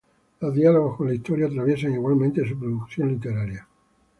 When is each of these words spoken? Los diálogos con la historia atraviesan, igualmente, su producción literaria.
Los 0.39 0.55
diálogos 0.55 0.97
con 0.97 1.09
la 1.09 1.13
historia 1.13 1.45
atraviesan, 1.45 1.93
igualmente, 1.93 2.43
su 2.49 2.57
producción 2.57 3.09
literaria. 3.09 3.67